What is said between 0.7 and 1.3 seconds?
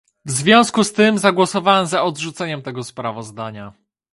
z tym